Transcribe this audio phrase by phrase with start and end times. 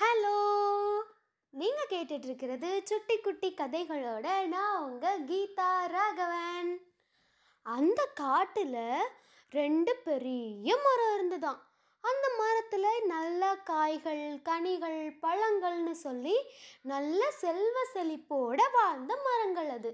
[0.00, 0.38] Hello.
[1.50, 6.80] நீங்கள் கேட்டுட்ருக்கிறது சுட்டி குட்டி கதைகளோட நான் உங்கள் கீதா ராகவன்.
[7.62, 9.06] அந்த காட்டில்
[9.50, 11.60] ரெண்டு பெரிய மரம் இருந்துதான்.
[12.00, 16.36] அந்த மரத்தில் நல்ல காய்கள் கனிகள் பழங்கள்னு சொல்லி
[16.82, 19.92] நல்ல செல்வ செழிப்போட வாழ்ந்த மரங்கள் அது.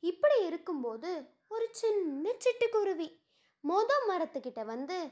[0.00, 3.10] இப்படி இருக்கும்போது ஒரு சின்ன சிட்டுக்குருவி
[3.68, 5.08] மொத மரத்துக்கிட்ட வந்து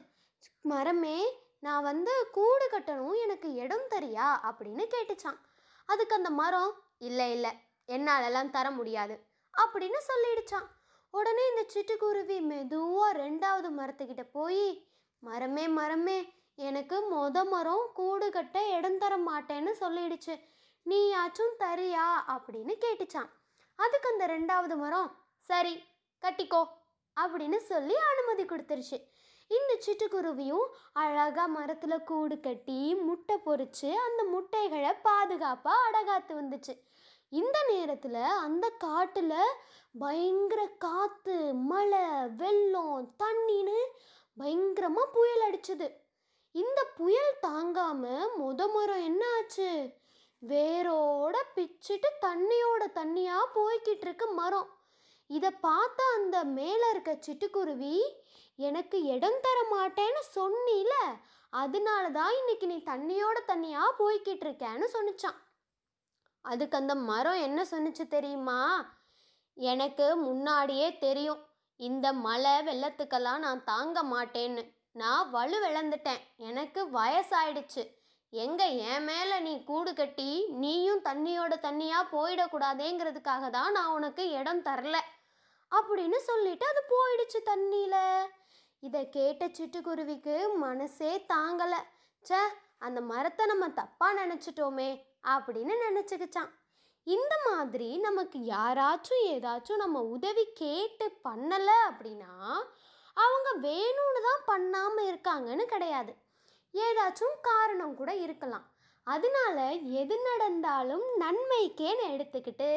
[0.61, 1.19] மரமே
[1.59, 4.51] நான் வந்து கூடு கட்டணும் எனக்கு இடம் தரியா?
[4.51, 5.37] அப்படின்னு கேட்டுச்சான்.
[5.85, 7.51] அதுக்கு அந்த மரம் இல்லை இல்லை
[7.87, 9.23] என்னாலெல்லாம் தர முடியாது
[9.57, 10.67] அப்படின்னு சொல்லிடுச்சான்.
[11.11, 14.87] உடனே இந்த சிட்டுக்குருவி மெதுவாக ரெண்டாவது மரத்துக்கிட்ட போய்
[15.19, 20.39] மரமே மரமே எனக்கு மொத மரம் கூடு கட்ட இடம் தர மாட்டேன்னு சொல்லிடுச்சு.
[20.89, 22.37] நீயாச்சும் தரியா?
[22.37, 23.29] அப்படின்னு கேட்டுச்சான்.
[23.75, 25.83] அதுக்கு அந்த ரெண்டாவது மரம் சரி
[26.21, 26.67] கட்டிக்கோ.
[27.21, 28.97] அப்படின்னு சொல்லி அனுமதி கொடுத்துருச்சு.
[29.51, 36.73] இந்த சிட்டுக்குருவியும் அழகாக மரத்தில் கூடு கட்டி முட்டை பொறிச்சு அந்த முட்டைகளை பாதுகாப்பாக அடகாத்து வந்துச்சு.
[37.29, 39.31] இந்த நேரத்தில் அந்த காட்டில்
[39.99, 42.03] பயங்கர காற்று மழை
[42.41, 43.79] வெள்ளம் தண்ணின்னு
[44.37, 45.87] பயங்கரமாக புயல் அடிச்சுது.
[46.51, 49.69] இந்த புயல் தாங்காமல் முத மரம் என்ன ஆச்சு?
[50.41, 54.69] வேரோட பிச்சுட்டு தண்ணியோட தண்ணியாக போய்கிட்டு இருக்கு மரம்.
[55.27, 57.97] இதை பார்த்த அந்த மேலே இருக்க சிட்டுக்குருவி
[58.59, 60.93] எனக்கு இடம் தர மாட்டேன்னு சொன்னில
[61.49, 65.37] அதனால தான் இன்னைக்கு நீ தண்ணியோட தண்ணியாக போய்கிட்டு இருக்கேன்னு சொன்னிச்சான்.
[66.41, 68.59] அதுக்கு அந்த மரம் என்ன சொன்னிச்சு தெரியுமா?
[69.57, 71.41] எனக்கு முன்னாடியே தெரியும்.
[71.75, 74.63] இந்த மழை வெள்ளத்துக்கெல்லாம் நான் தாங்க மாட்டேன்னு.
[74.91, 76.21] நான் வலு விளந்துட்டேன்.
[76.37, 77.83] எனக்கு வயசாயிடுச்சு.
[78.33, 84.97] எங்க என் மேலே நீ கூடு கட்டி நீயும் தண்ணியோட தண்ணியாக போயிடக்கூடாதேங்கிறதுக்காக தான் நான் உனக்கு இடம் தரல.
[85.71, 88.27] அப்படின்னு சொல்லிட்டு அது போயிடுச்சு தண்ணியில்.
[88.79, 91.79] இதை கேட்ட சிட்டுக்குருவிக்கு மனசே தாங்கலை.
[92.25, 92.41] ச்சே
[92.79, 94.89] அந்த மரத்தை நம்ம தப்பாக நினச்சிட்டோமே
[95.23, 96.51] அப்படின்னு நினச்சிக்கிச்சான்.
[97.03, 102.33] இந்த மாதிரி நமக்கு யாராச்சும் ஏதாச்சும் நம்ம உதவி கேட்டு பண்ணலை அப்படின்னா
[103.17, 106.13] அவங்க வேணும்னு தான் பண்ணாமல் இருக்காங்கன்னு கிடையாது.
[106.73, 108.65] ஏதாச்சும் காரணம் கூட இருக்கலாம்.
[109.03, 109.57] அதனால
[110.01, 112.71] எது நடந்தாலும் நன்மைக்கேன்னு எடுத்துக்கிட்டு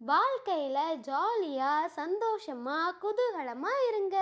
[0.00, 4.16] வாழ்க்கையில் ஜாலியாக சந்தோஷமாக குதூகலமாக இருங்க.